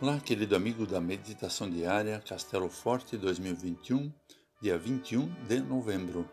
Olá, 0.00 0.18
querido 0.18 0.56
amigo 0.56 0.84
da 0.84 1.00
Meditação 1.00 1.70
Diária 1.70 2.20
Castelo 2.26 2.68
Forte 2.68 3.16
2021, 3.16 4.12
dia 4.60 4.76
21 4.76 5.32
de 5.46 5.60
novembro. 5.60 6.28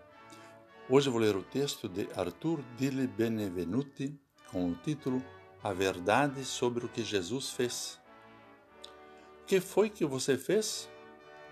Hoje 0.89 1.12
vou 1.12 1.20
ler 1.21 1.36
o 1.36 1.44
texto 1.44 1.88
de 1.88 2.10
Arthur 2.16 2.60
Dille 2.76 3.05
Benevenuti 3.05 4.20
com 4.52 4.71
o 4.71 4.76
título 4.76 5.24
A 5.63 5.71
Verdade 5.74 6.44
sobre 6.44 6.88
o 6.88 6.89
que 6.89 7.04
Jesus 7.04 7.52
fez. 7.52 8.02
O 9.43 9.45
que 9.45 9.62
foi 9.62 9.91
que 9.91 10.05
você 10.07 10.39
fez? 10.39 10.89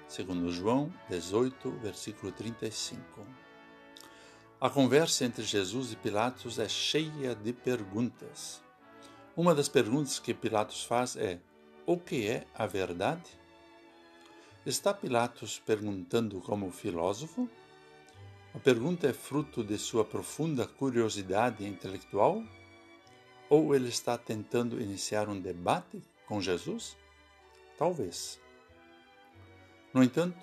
Segundo 0.08 0.52
João 0.52 0.92
18, 1.10 1.70
versículo 1.74 2.32
35. 2.32 3.24
A 4.60 4.68
conversa 4.68 5.26
entre 5.26 5.44
Jesus 5.44 5.94
e 5.94 5.96
Pilatos 5.96 6.58
é 6.58 6.68
cheia 6.68 7.36
de 7.36 7.54
perguntas. 7.54 8.64
Uma 9.38 9.54
das 9.54 9.70
perguntas 9.70 10.18
que 10.18 10.34
Pilatos 10.34 10.84
faz 10.84 11.16
é: 11.16 11.40
o 11.92 11.98
que 11.98 12.28
é 12.28 12.46
a 12.54 12.68
verdade? 12.68 13.32
Está 14.64 14.94
Pilatos 14.94 15.58
perguntando 15.58 16.40
como 16.40 16.70
filósofo? 16.70 17.50
A 18.54 18.60
pergunta 18.60 19.08
é 19.08 19.12
fruto 19.12 19.64
de 19.64 19.76
sua 19.76 20.06
profunda 20.06 20.68
curiosidade 20.68 21.66
intelectual? 21.66 22.44
Ou 23.50 23.74
ele 23.74 23.90
está 23.90 24.20
tentando 24.20 24.80
iniciar 24.80 25.28
um 25.30 25.42
debate 25.42 26.00
com 26.28 26.40
Jesus? 26.40 26.96
Talvez. 27.76 28.40
No 29.92 30.04
entanto, 30.04 30.38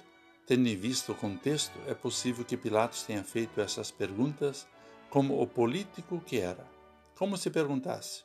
tendo 0.49 0.65
visto 0.77 1.13
o 1.13 1.15
contexto, 1.15 1.79
é 1.87 1.95
possível 1.95 2.45
que 2.45 2.57
Pilatos 2.57 3.05
tenha 3.05 3.23
feito 3.23 3.61
essas 3.61 3.93
perguntas 3.93 4.67
como 5.09 5.41
o 5.41 5.47
político 5.47 6.21
que 6.27 6.41
era. 6.41 6.67
Como 7.17 7.37
se 7.37 7.51
perguntasse: 7.51 8.25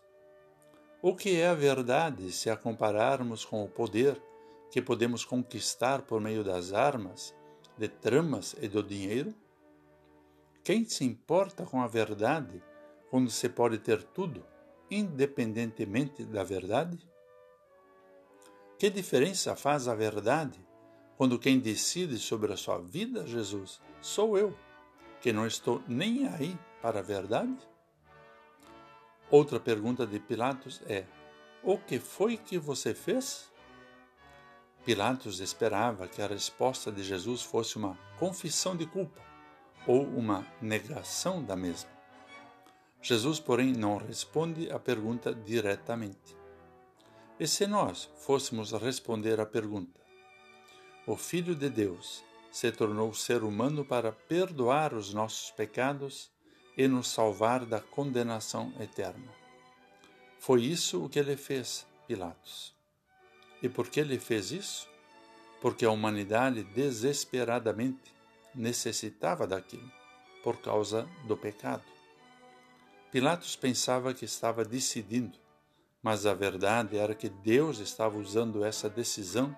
o 1.02 1.16
que 1.16 1.40
é 1.40 1.48
a 1.48 1.54
verdade 1.56 2.32
se 2.32 2.50
a 2.50 2.56
compararmos 2.56 3.44
com 3.44 3.64
o 3.64 3.70
poder 3.70 4.22
que 4.70 4.82
podemos 4.82 5.26
conquistar 5.26 6.04
por 6.04 6.22
meio 6.22 6.44
das 6.44 6.74
armas, 6.74 7.36
de 7.78 7.88
tramas 7.88 8.56
e 8.62 8.68
do 8.68 8.84
dinheiro? 8.84 9.34
Quem 10.64 10.86
se 10.86 11.04
importa 11.04 11.66
com 11.66 11.82
a 11.82 11.88
verdade 11.88 12.62
quando 13.10 13.32
se 13.32 13.50
pode 13.50 13.80
ter 13.80 14.04
tudo, 14.04 14.46
independentemente 14.92 16.24
da 16.24 16.44
verdade? 16.44 17.00
Que 18.78 18.90
diferença 18.90 19.56
faz 19.56 19.88
a 19.88 19.96
verdade 19.96 20.60
quando 21.18 21.40
quem 21.40 21.60
decide 21.60 22.18
sobre 22.18 22.54
a 22.54 22.58
sua 22.58 22.80
vida, 22.80 23.26
Jesus, 23.26 23.82
sou 24.02 24.38
eu, 24.38 24.56
que 25.20 25.34
não 25.34 25.46
estou 25.46 25.82
nem 25.88 26.28
aí 26.28 26.58
para 26.82 27.00
a 27.00 27.04
verdade? 27.04 27.56
Outra 29.32 29.62
pergunta 29.62 30.06
de 30.06 30.20
Pilatos 30.20 30.82
é: 30.86 31.06
O 31.64 31.78
que 31.78 32.00
foi 32.00 32.36
que 32.36 32.58
você 32.58 32.94
fez? 32.94 33.50
Pilatos 34.84 35.40
esperava 35.40 36.06
que 36.06 36.22
a 36.22 36.28
resposta 36.28 36.92
de 36.92 37.02
Jesus 37.02 37.42
fosse 37.42 37.78
uma 37.78 37.98
confissão 38.20 38.76
de 38.76 38.86
culpa 38.86 39.22
ou 39.88 40.04
uma 40.04 40.46
negação 40.62 41.42
da 41.42 41.56
mesma. 41.56 41.90
Jesus, 43.02 43.40
porém, 43.40 43.72
não 43.72 43.96
responde 43.96 44.70
a 44.70 44.78
pergunta 44.78 45.34
diretamente. 45.34 46.36
E 47.40 47.48
se 47.48 47.66
nós 47.66 48.12
fôssemos 48.18 48.74
responder 48.74 49.40
à 49.40 49.46
pergunta: 49.46 50.02
O 51.08 51.16
Filho 51.16 51.56
de 51.56 51.70
Deus 51.70 52.22
se 52.52 52.70
tornou 52.70 53.14
ser 53.14 53.44
humano 53.44 53.86
para 53.86 54.12
perdoar 54.12 54.94
os 54.94 55.14
nossos 55.14 55.52
pecados 55.52 56.30
e 56.82 56.88
nos 56.88 57.10
salvar 57.10 57.64
da 57.64 57.80
condenação 57.80 58.74
eterna. 58.80 59.32
Foi 60.40 60.64
isso 60.64 61.06
o 61.06 61.08
que 61.08 61.20
ele 61.20 61.38
fez, 61.38 61.86
Pilatos. 62.08 62.74
E 63.62 63.70
por 63.70 63.88
que 63.88 64.00
ele 64.00 64.18
fez 64.18 64.52
isso? 64.52 64.90
Porque 65.62 65.86
a 65.86 65.92
humanidade 65.92 66.64
desesperadamente 66.64 68.12
necessitava 68.56 69.46
daquilo, 69.46 69.92
por 70.44 70.58
causa 70.60 71.08
do 71.28 71.38
pecado. 71.38 71.84
Pilatos 73.12 73.56
pensava 73.56 74.12
que 74.12 74.26
estava 74.26 74.66
decidindo, 74.66 75.38
mas 76.02 76.26
a 76.26 76.34
verdade 76.34 76.98
era 76.98 77.14
que 77.14 77.30
Deus 77.30 77.78
estava 77.78 78.18
usando 78.18 78.66
essa 78.66 78.90
decisão 78.90 79.56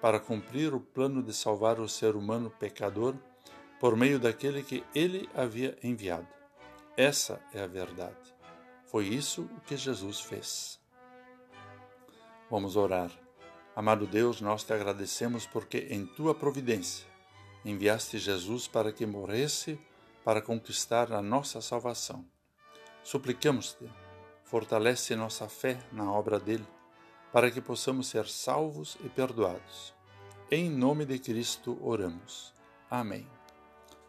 para 0.00 0.18
cumprir 0.18 0.74
o 0.74 0.80
plano 0.80 1.22
de 1.22 1.32
salvar 1.32 1.78
o 1.78 1.88
ser 1.88 2.16
humano 2.16 2.50
pecador 2.50 3.14
por 3.78 3.96
meio 3.96 4.18
daquele 4.18 4.64
que 4.64 4.82
ele 4.92 5.28
havia 5.32 5.78
enviado. 5.80 6.35
Essa 6.96 7.38
é 7.52 7.60
a 7.60 7.66
verdade. 7.66 8.34
Foi 8.86 9.06
isso 9.06 9.42
o 9.42 9.60
que 9.60 9.76
Jesus 9.76 10.20
fez. 10.20 10.80
Vamos 12.50 12.74
orar. 12.74 13.10
Amado 13.74 14.06
Deus, 14.06 14.40
nós 14.40 14.64
te 14.64 14.72
agradecemos 14.72 15.44
porque 15.44 15.88
em 15.90 16.06
tua 16.06 16.34
providência 16.34 17.06
enviaste 17.64 18.16
Jesus 18.18 18.66
para 18.66 18.92
que 18.92 19.04
morresse 19.04 19.78
para 20.24 20.40
conquistar 20.40 21.12
a 21.12 21.20
nossa 21.20 21.60
salvação. 21.60 22.24
Suplicamos-te, 23.04 23.88
fortalece 24.42 25.14
nossa 25.14 25.48
fé 25.50 25.78
na 25.92 26.10
obra 26.10 26.40
dele, 26.40 26.66
para 27.30 27.50
que 27.50 27.60
possamos 27.60 28.06
ser 28.08 28.26
salvos 28.26 28.96
e 29.04 29.08
perdoados. 29.10 29.92
Em 30.50 30.70
nome 30.70 31.04
de 31.04 31.18
Cristo 31.18 31.78
oramos. 31.82 32.54
Amém. 32.90 33.28